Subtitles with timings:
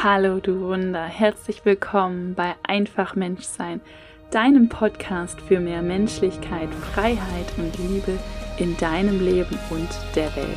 [0.00, 3.80] Hallo du Wunder, herzlich willkommen bei Einfach Menschsein,
[4.30, 8.12] deinem Podcast für mehr Menschlichkeit, Freiheit und Liebe
[8.58, 10.48] in deinem Leben und der Welt.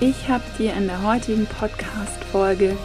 [0.00, 2.76] Ich habe dir in der heutigen Podcast-Folge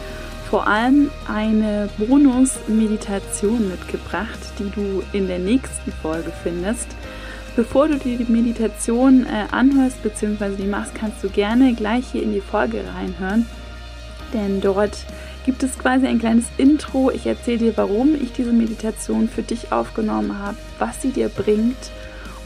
[0.48, 6.88] vor allem eine Bonus-Meditation mitgebracht, die du in der nächsten Folge findest.
[7.56, 10.56] Bevor du dir die Meditation äh, anhörst bzw.
[10.56, 13.44] die machst, kannst du gerne gleich hier in die Folge reinhören,
[14.32, 14.96] denn dort
[15.44, 17.10] gibt es quasi ein kleines Intro.
[17.10, 21.90] Ich erzähle dir, warum ich diese Meditation für dich aufgenommen habe, was sie dir bringt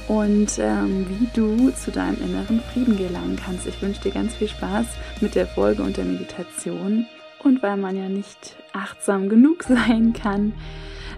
[0.08, 3.66] und ähm, wie du zu deinem inneren Frieden gelangen kannst.
[3.66, 4.86] Ich wünsche dir ganz viel Spaß
[5.20, 7.06] mit der Folge und der Meditation.
[7.44, 10.54] Und weil man ja nicht achtsam genug sein kann,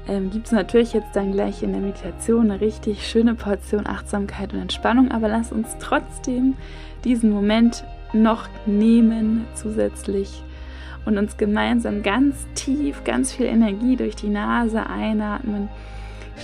[0.08, 4.52] ähm, gibt es natürlich jetzt dann gleich in der Meditation eine richtig schöne Portion Achtsamkeit
[4.52, 5.10] und Entspannung.
[5.10, 6.56] Aber lass uns trotzdem
[7.04, 10.42] diesen Moment noch nehmen zusätzlich
[11.06, 15.68] und uns gemeinsam ganz tief, ganz viel Energie durch die Nase einatmen.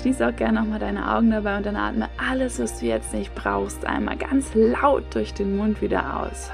[0.01, 3.35] Schließ auch gerne nochmal deine Augen dabei und dann atme alles, was du jetzt nicht
[3.35, 6.51] brauchst, einmal ganz laut durch den Mund wieder aus.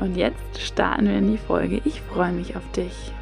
[0.00, 1.80] Und jetzt starten wir in die Folge.
[1.84, 3.12] Ich freue mich auf dich.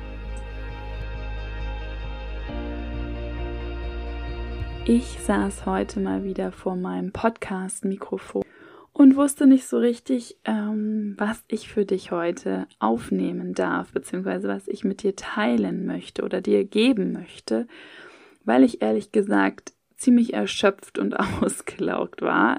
[4.85, 8.45] Ich saß heute mal wieder vor meinem Podcast-Mikrofon
[8.99, 14.67] und wusste nicht so richtig, ähm, was ich für dich heute aufnehmen darf, beziehungsweise was
[14.67, 17.69] ich mit dir teilen möchte oder dir geben möchte,
[18.45, 22.59] weil ich ehrlich gesagt ziemlich erschöpft und ausgelaugt war.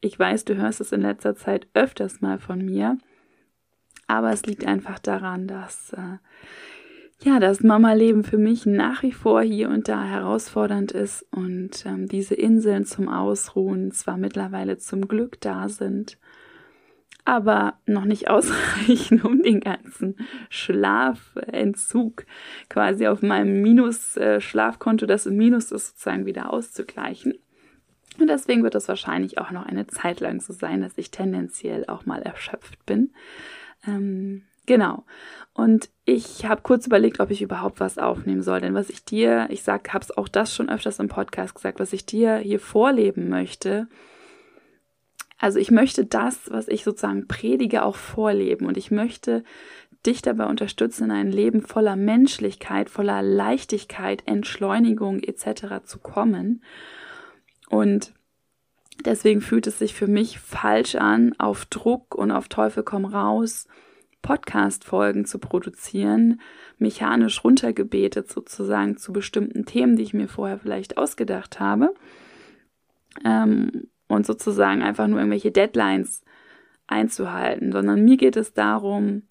[0.00, 2.96] Ich weiß, du hörst es in letzter Zeit öfters mal von mir,
[4.06, 6.16] aber es liegt einfach daran, dass äh,
[7.22, 12.06] ja, das Mama-Leben für mich nach wie vor hier und da herausfordernd ist und ähm,
[12.06, 16.18] diese Inseln zum Ausruhen zwar mittlerweile zum Glück da sind,
[17.24, 20.16] aber noch nicht ausreichen, um den ganzen
[20.50, 22.26] Schlafentzug
[22.68, 27.34] quasi auf meinem Minus-Schlafkonto, das im Minus ist, sozusagen wieder auszugleichen.
[28.18, 31.84] Und deswegen wird es wahrscheinlich auch noch eine Zeit lang so sein, dass ich tendenziell
[31.86, 33.12] auch mal erschöpft bin.
[33.86, 35.04] Ähm, Genau.
[35.54, 38.60] Und ich habe kurz überlegt, ob ich überhaupt was aufnehmen soll.
[38.60, 41.78] Denn was ich dir, ich sag, habe es auch das schon öfters im Podcast gesagt,
[41.78, 43.86] was ich dir hier vorleben möchte.
[45.38, 48.66] Also ich möchte das, was ich sozusagen predige, auch vorleben.
[48.66, 49.44] Und ich möchte
[50.04, 55.84] dich dabei unterstützen, in ein Leben voller Menschlichkeit, voller Leichtigkeit, Entschleunigung etc.
[55.84, 56.64] zu kommen.
[57.68, 58.12] Und
[59.04, 63.68] deswegen fühlt es sich für mich falsch an, auf Druck und auf Teufel komm raus
[64.24, 66.40] Podcast-Folgen zu produzieren,
[66.78, 71.94] mechanisch runtergebetet sozusagen zu bestimmten Themen, die ich mir vorher vielleicht ausgedacht habe.
[73.24, 76.22] Ähm, und sozusagen einfach nur irgendwelche Deadlines
[76.86, 79.22] einzuhalten, sondern mir geht es darum,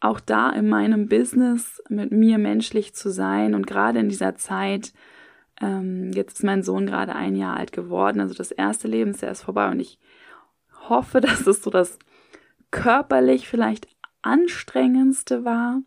[0.00, 4.92] auch da in meinem Business mit mir menschlich zu sein und gerade in dieser Zeit,
[5.60, 9.42] ähm, jetzt ist mein Sohn gerade ein Jahr alt geworden, also das erste Lebensjahr ist
[9.42, 9.98] vorbei und ich
[10.88, 11.98] hoffe, dass es so das
[12.70, 13.95] körperlich vielleicht
[14.26, 15.80] anstrengendste war,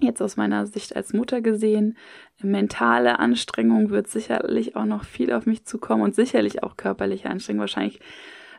[0.00, 1.96] jetzt aus meiner Sicht als Mutter gesehen,
[2.42, 7.60] mentale Anstrengung wird sicherlich auch noch viel auf mich zukommen und sicherlich auch körperliche Anstrengung.
[7.60, 8.00] Wahrscheinlich,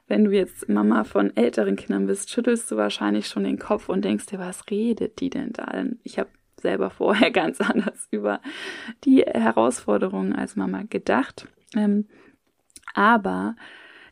[0.07, 4.03] wenn du jetzt Mama von älteren Kindern bist, schüttelst du wahrscheinlich schon den Kopf und
[4.03, 5.83] denkst dir, was redet die denn da?
[6.03, 8.41] Ich habe selber vorher ganz anders über
[9.05, 11.47] die Herausforderungen als Mama gedacht.
[11.75, 12.07] Ähm,
[12.93, 13.55] aber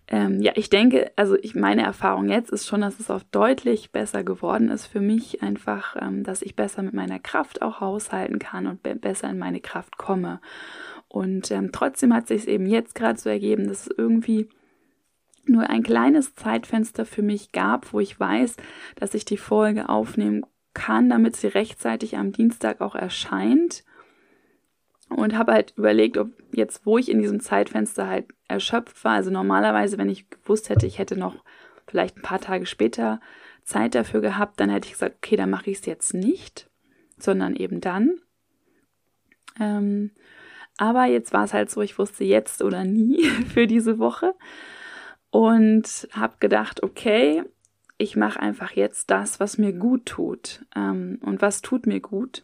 [0.09, 3.91] ähm, ja, ich denke, also ich, meine Erfahrung jetzt ist schon, dass es auch deutlich
[3.91, 8.39] besser geworden ist für mich, einfach, ähm, dass ich besser mit meiner Kraft auch haushalten
[8.39, 10.39] kann und be besser in meine Kraft komme.
[11.09, 14.47] Und ähm, trotzdem hat sich eben jetzt gerade so ergeben, dass es irgendwie
[15.45, 18.55] nur ein kleines Zeitfenster für mich gab, wo ich weiß,
[18.95, 23.83] dass ich die Folge aufnehmen kann, damit sie rechtzeitig am Dienstag auch erscheint
[25.09, 29.31] und habe halt überlegt, ob jetzt, wo ich in diesem Zeitfenster halt erschöpft war, also
[29.31, 31.43] normalerweise, wenn ich gewusst hätte, ich hätte noch
[31.87, 33.19] vielleicht ein paar Tage später
[33.63, 36.69] Zeit dafür gehabt, dann hätte ich gesagt, okay, dann mache ich es jetzt nicht,
[37.17, 38.19] sondern eben dann.
[39.59, 40.11] Ähm,
[40.77, 43.23] aber jetzt war es halt so, ich wusste jetzt oder nie
[43.53, 44.35] für diese Woche
[45.31, 47.43] und habe gedacht, okay,
[47.97, 50.65] ich mache einfach jetzt das, was mir gut tut.
[50.75, 52.43] Ähm, und was tut mir gut?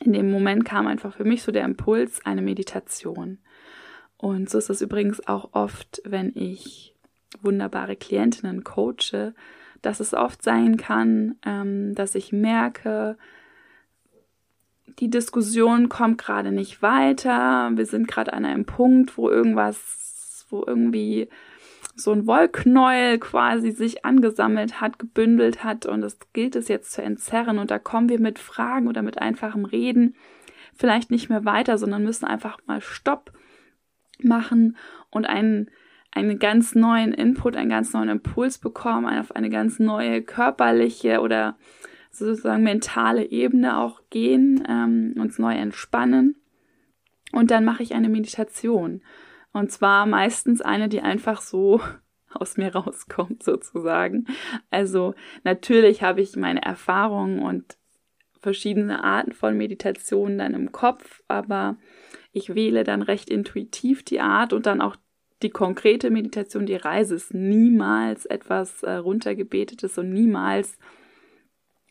[0.00, 3.38] In dem Moment kam einfach für mich so der Impuls, eine Meditation.
[4.16, 6.94] Und so ist es übrigens auch oft, wenn ich
[7.40, 9.34] wunderbare Klientinnen coache,
[9.82, 13.16] dass es oft sein kann, ähm, dass ich merke,
[14.98, 20.64] die Diskussion kommt gerade nicht weiter, wir sind gerade an einem Punkt, wo irgendwas, wo
[20.66, 21.28] irgendwie
[22.02, 27.02] so ein Wollknäuel quasi sich angesammelt hat, gebündelt hat und es gilt es jetzt zu
[27.02, 30.14] entzerren und da kommen wir mit Fragen oder mit einfachem Reden
[30.74, 33.32] vielleicht nicht mehr weiter, sondern müssen einfach mal Stopp
[34.22, 34.76] machen
[35.10, 35.70] und einen,
[36.12, 41.56] einen ganz neuen Input, einen ganz neuen Impuls bekommen, auf eine ganz neue körperliche oder
[42.10, 46.36] sozusagen mentale Ebene auch gehen, ähm, uns neu entspannen.
[47.32, 49.02] Und dann mache ich eine Meditation.
[49.52, 51.80] Und zwar meistens eine, die einfach so
[52.32, 54.26] aus mir rauskommt, sozusagen.
[54.70, 55.14] Also
[55.44, 57.76] natürlich habe ich meine Erfahrungen und
[58.40, 61.76] verschiedene Arten von Meditationen dann im Kopf, aber
[62.32, 64.96] ich wähle dann recht intuitiv die Art und dann auch
[65.42, 70.78] die konkrete Meditation, die Reise ist niemals etwas äh, runtergebetetes und niemals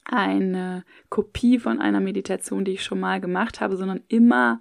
[0.05, 4.59] eine Kopie von einer Meditation, die ich schon mal gemacht habe, sondern immer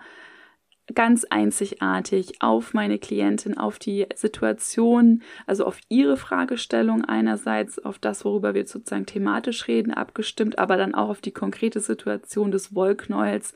[0.94, 8.24] ganz einzigartig auf meine Klientin, auf die Situation, also auf ihre Fragestellung einerseits, auf das,
[8.24, 13.54] worüber wir sozusagen thematisch reden, abgestimmt, aber dann auch auf die konkrete Situation des Wollknäuels,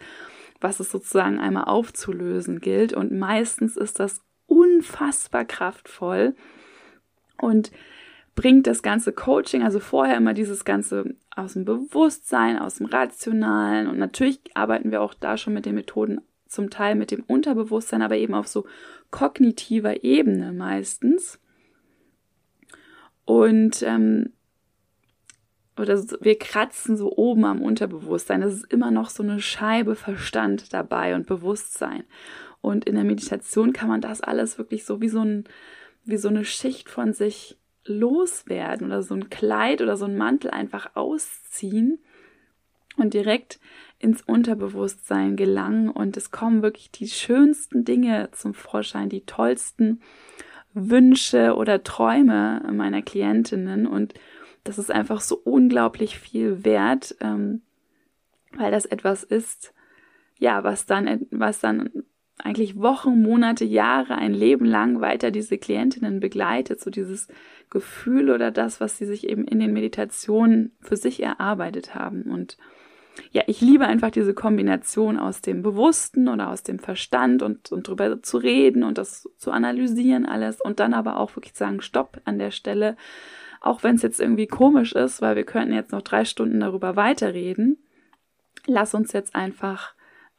[0.60, 2.92] was es sozusagen einmal aufzulösen gilt.
[2.92, 6.34] Und meistens ist das unfassbar kraftvoll
[7.38, 7.72] und
[8.34, 13.86] bringt das ganze Coaching, also vorher immer dieses ganze aus dem Bewusstsein, aus dem Rationalen
[13.86, 16.20] und natürlich arbeiten wir auch da schon mit den Methoden
[16.52, 18.66] zum Teil mit dem Unterbewusstsein, aber eben auf so
[19.10, 21.38] kognitiver Ebene meistens.
[23.24, 24.32] Und ähm,
[25.78, 28.42] oder wir kratzen so oben am Unterbewusstsein.
[28.42, 32.04] Es ist immer noch so eine Scheibe Verstand dabei und Bewusstsein.
[32.60, 35.44] Und in der Meditation kann man das alles wirklich so wie so, ein,
[36.04, 40.50] wie so eine Schicht von sich loswerden oder so ein Kleid oder so ein Mantel
[40.50, 41.98] einfach ausziehen
[42.96, 43.58] und direkt
[44.02, 50.00] ins Unterbewusstsein gelangen und es kommen wirklich die schönsten Dinge zum Vorschein, die tollsten
[50.74, 53.86] Wünsche oder Träume meiner Klientinnen.
[53.86, 54.14] Und
[54.64, 57.62] das ist einfach so unglaublich viel wert, ähm,
[58.56, 59.72] weil das etwas ist,
[60.38, 62.04] ja, was dann, was dann
[62.38, 67.28] eigentlich Wochen, Monate, Jahre, ein Leben lang weiter diese Klientinnen begleitet, so dieses
[67.70, 72.22] Gefühl oder das, was sie sich eben in den Meditationen für sich erarbeitet haben.
[72.24, 72.56] Und
[73.30, 77.88] ja, ich liebe einfach diese Kombination aus dem Bewussten oder aus dem Verstand und, und
[77.88, 82.20] drüber zu reden und das zu analysieren alles und dann aber auch wirklich sagen, stopp
[82.24, 82.96] an der Stelle,
[83.60, 86.96] auch wenn es jetzt irgendwie komisch ist, weil wir könnten jetzt noch drei Stunden darüber
[86.96, 87.78] weiterreden.
[88.66, 89.94] Lass uns jetzt einfach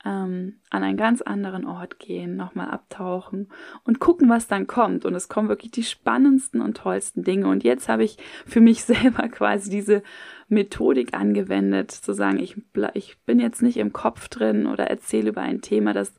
[0.05, 3.49] ähm, an einen ganz anderen Ort gehen, nochmal abtauchen
[3.85, 5.05] und gucken, was dann kommt.
[5.05, 7.47] Und es kommen wirklich die spannendsten und tollsten Dinge.
[7.47, 10.03] Und jetzt habe ich für mich selber quasi diese
[10.49, 12.57] Methodik angewendet, zu sagen, ich,
[12.93, 16.13] ich bin jetzt nicht im Kopf drin oder erzähle über ein Thema, das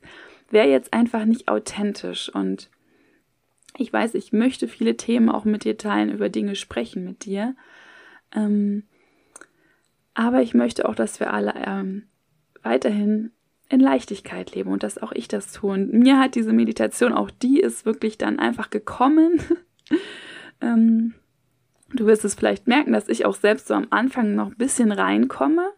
[0.49, 2.29] wäre jetzt einfach nicht authentisch.
[2.29, 2.69] Und
[3.77, 7.55] ich weiß, ich möchte viele Themen auch mit dir teilen, über Dinge sprechen mit dir.
[8.33, 8.83] Ähm,
[10.15, 12.07] aber ich möchte auch, dass wir alle ähm,
[12.63, 13.31] weiterhin
[13.69, 15.73] in Leichtigkeit leben und dass auch ich das tue.
[15.73, 19.41] Und mir hat diese Meditation, auch die ist wirklich dann einfach gekommen.
[20.61, 21.15] ähm,
[21.93, 24.91] du wirst es vielleicht merken, dass ich auch selbst so am Anfang noch ein bisschen
[24.91, 25.71] reinkomme.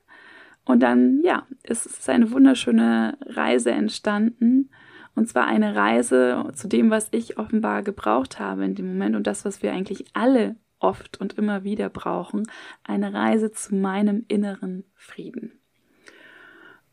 [0.65, 4.69] Und dann, ja, es ist eine wunderschöne Reise entstanden.
[5.15, 9.25] Und zwar eine Reise zu dem, was ich offenbar gebraucht habe in dem Moment und
[9.25, 12.43] das, was wir eigentlich alle oft und immer wieder brauchen.
[12.83, 15.59] Eine Reise zu meinem inneren Frieden.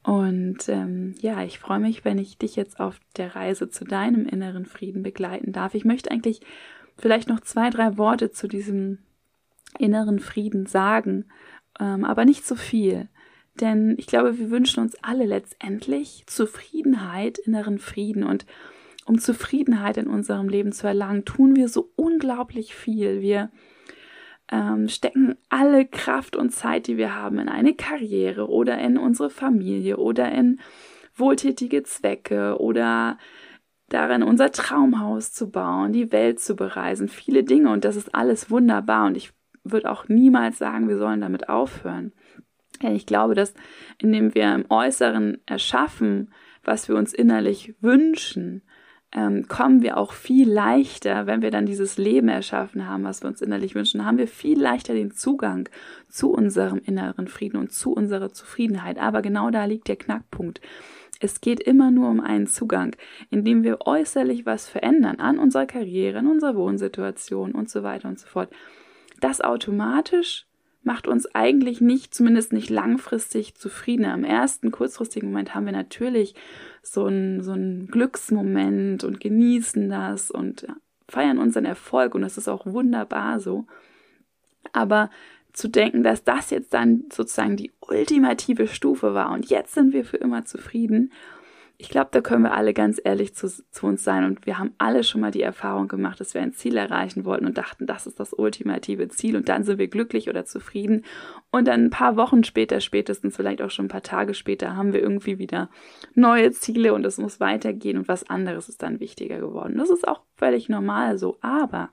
[0.04, 4.26] Und ähm, ja, ich freue mich, wenn ich dich jetzt auf der Reise zu deinem
[4.26, 5.74] inneren Frieden begleiten darf.
[5.74, 6.40] Ich möchte eigentlich
[6.98, 8.98] vielleicht noch zwei, drei Worte zu diesem
[9.78, 11.24] inneren Frieden sagen,
[11.80, 13.08] ähm, aber nicht so viel.
[13.60, 18.24] Denn ich glaube, wir wünschen uns alle letztendlich Zufriedenheit, inneren Frieden.
[18.24, 18.44] Und
[19.06, 23.22] um Zufriedenheit in unserem Leben zu erlangen, tun wir so unglaublich viel.
[23.22, 23.50] Wir
[24.50, 29.30] ähm, stecken alle Kraft und Zeit, die wir haben, in eine Karriere oder in unsere
[29.30, 30.60] Familie oder in
[31.14, 33.18] wohltätige Zwecke oder
[33.88, 38.50] darin, unser Traumhaus zu bauen, die Welt zu bereisen, viele Dinge und das ist alles
[38.50, 39.32] wunderbar und ich
[39.62, 42.12] würde auch niemals sagen, wir sollen damit aufhören.
[42.82, 43.54] Denn ich glaube, dass
[43.98, 46.32] indem wir im Äußeren erschaffen,
[46.64, 48.62] was wir uns innerlich wünschen,
[49.14, 53.28] ähm, kommen wir auch viel leichter, wenn wir dann dieses Leben erschaffen haben, was wir
[53.28, 55.68] uns innerlich wünschen, haben wir viel leichter den Zugang
[56.08, 58.98] zu unserem inneren Frieden und zu unserer Zufriedenheit.
[58.98, 60.60] Aber genau da liegt der Knackpunkt.
[61.20, 62.96] Es geht immer nur um einen Zugang,
[63.30, 68.18] indem wir äußerlich was verändern an unserer Karriere, an unserer Wohnsituation und so weiter und
[68.18, 68.50] so fort.
[69.20, 70.46] Das automatisch
[70.84, 74.14] macht uns eigentlich nicht, zumindest nicht langfristig zufriedener.
[74.14, 76.34] Im ersten kurzfristigen Moment haben wir natürlich
[76.82, 80.66] so einen, so einen Glücksmoment und genießen das und
[81.08, 83.66] feiern unseren Erfolg und das ist auch wunderbar so.
[84.72, 85.10] Aber
[85.52, 90.04] zu denken, dass das jetzt dann sozusagen die ultimative Stufe war und jetzt sind wir
[90.04, 91.12] für immer zufrieden
[91.76, 94.24] ich glaube, da können wir alle ganz ehrlich zu, zu, uns sein.
[94.24, 97.46] Und wir haben alle schon mal die Erfahrung gemacht, dass wir ein Ziel erreichen wollten
[97.46, 99.34] und dachten, das ist das ultimative Ziel.
[99.34, 101.04] Und dann sind wir glücklich oder zufrieden.
[101.50, 104.92] Und dann ein paar Wochen später, spätestens vielleicht auch schon ein paar Tage später, haben
[104.92, 105.68] wir irgendwie wieder
[106.14, 107.98] neue Ziele und es muss weitergehen.
[107.98, 109.76] Und was anderes ist dann wichtiger geworden.
[109.76, 111.90] Das ist auch völlig normal so, aber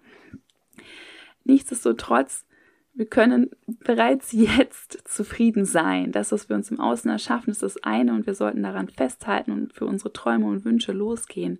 [1.43, 2.45] nichtsdestotrotz
[2.93, 6.11] wir können bereits jetzt zufrieden sein.
[6.11, 9.51] Das, was wir uns im Außen erschaffen, ist das eine und wir sollten daran festhalten
[9.51, 11.59] und für unsere Träume und Wünsche losgehen.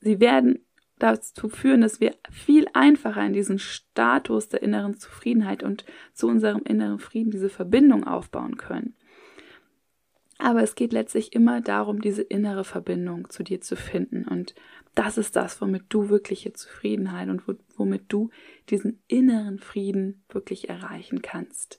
[0.00, 0.60] Sie werden
[0.98, 6.62] dazu führen, dass wir viel einfacher in diesen Status der inneren Zufriedenheit und zu unserem
[6.62, 8.94] inneren Frieden diese Verbindung aufbauen können.
[10.38, 14.26] Aber es geht letztlich immer darum, diese innere Verbindung zu dir zu finden.
[14.26, 14.54] Und
[14.94, 17.42] das ist das, womit du wirkliche Zufriedenheit und
[17.76, 18.30] womit du
[18.68, 21.78] diesen inneren Frieden wirklich erreichen kannst.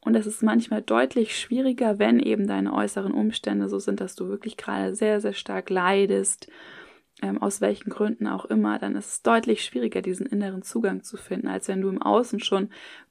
[0.00, 4.28] Und es ist manchmal deutlich schwieriger, wenn eben deine äußeren Umstände so sind, dass du
[4.28, 6.48] wirklich gerade sehr, sehr stark leidest,
[7.20, 11.16] ähm, aus welchen Gründen auch immer, dann ist es deutlich schwieriger, diesen inneren Zugang zu
[11.16, 12.70] finden, als wenn du im Außen schon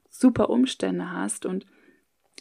[0.09, 1.65] super Umstände hast und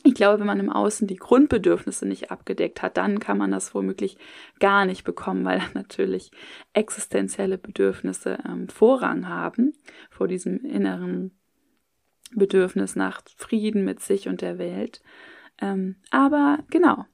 [0.07, 3.75] ich glaube, wenn man im Außen die Grundbedürfnisse nicht abgedeckt hat, dann kann man das
[3.75, 4.17] womöglich
[4.61, 6.31] gar nicht bekommen, weil natürlich
[6.73, 9.73] existenzielle Bedürfnisse ähm, Vorrang haben
[10.11, 11.33] vor diesem inneren
[12.33, 15.03] Bedürfnis nach Frieden mit sich und der Welt.
[15.61, 17.05] Ähm, aber genau,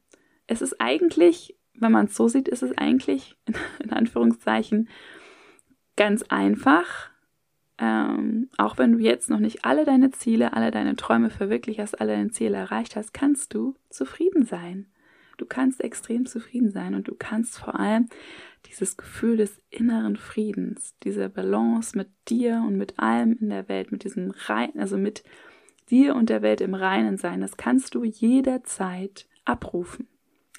[0.47, 3.37] es ist eigentlich, wenn man es so sieht, ist es eigentlich
[3.83, 4.89] in Anführungszeichen
[5.97, 7.12] ganz einfach
[7.83, 12.01] ähm, auch wenn du jetzt noch nicht alle deine Ziele, alle deine Träume verwirklicht hast,
[12.01, 14.87] alle deine Ziele erreicht hast, kannst du zufrieden sein.
[15.37, 18.09] Du kannst extrem zufrieden sein und du kannst vor allem
[18.67, 23.91] dieses Gefühl des inneren Friedens, diese Balance mit dir und mit allem in der Welt,
[23.91, 25.25] mit diesem Rein, also mit
[25.91, 30.07] dir und der Welt im Reinen sein, das kannst du jederzeit abrufen.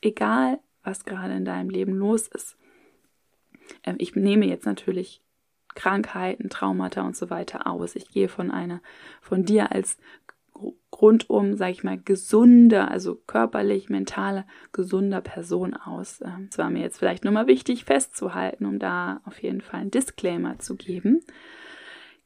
[0.01, 2.57] Egal, was gerade in deinem Leben los ist.
[3.85, 5.21] Ähm, ich nehme jetzt natürlich
[5.75, 7.95] Krankheiten, Traumata und so weiter aus.
[7.95, 8.81] Ich gehe von einer,
[9.21, 9.97] von dir als
[11.01, 16.21] rundum, sage ich mal, gesunder, also körperlich, mentaler, gesunder Person aus.
[16.21, 19.81] Es ähm, war mir jetzt vielleicht nur mal wichtig festzuhalten, um da auf jeden Fall
[19.81, 21.21] einen Disclaimer zu geben.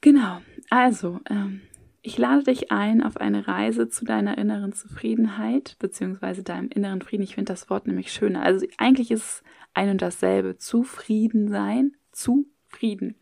[0.01, 1.61] Genau, also ähm,
[2.01, 7.23] ich lade dich ein auf eine Reise zu deiner inneren Zufriedenheit, beziehungsweise deinem inneren Frieden.
[7.23, 8.43] Ich finde das Wort nämlich schöner.
[8.43, 10.57] Also eigentlich ist es ein und dasselbe.
[10.57, 13.15] Zufrieden sein, zufrieden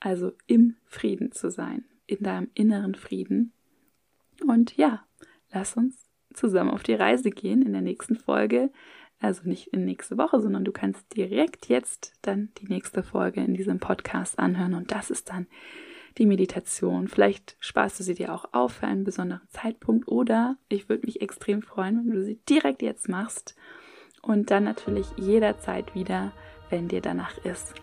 [0.00, 3.52] also im Frieden zu sein, in deinem inneren Frieden.
[4.46, 5.04] Und ja,
[5.52, 5.96] lass uns
[6.32, 8.70] zusammen auf die Reise gehen in der nächsten Folge.
[9.20, 13.54] Also nicht in nächste Woche, sondern du kannst direkt jetzt dann die nächste Folge in
[13.54, 15.48] diesem Podcast anhören und das ist dann
[16.18, 17.08] die Meditation.
[17.08, 21.20] Vielleicht sparst du sie dir auch auf für einen besonderen Zeitpunkt oder ich würde mich
[21.20, 23.56] extrem freuen, wenn du sie direkt jetzt machst
[24.22, 26.32] und dann natürlich jederzeit wieder,
[26.70, 27.74] wenn dir danach ist.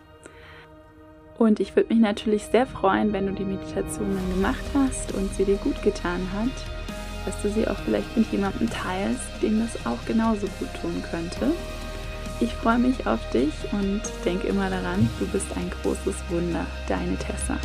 [1.38, 5.32] Und ich würde mich natürlich sehr freuen, wenn du die Meditation dann gemacht hast und
[5.34, 6.50] sie dir gut getan hat,
[7.26, 11.52] dass du sie auch vielleicht mit jemandem teilst, dem das auch genauso gut tun könnte.
[12.40, 17.16] Ich freue mich auf dich und denke immer daran, du bist ein großes Wunder, deine
[17.16, 17.56] Tessa.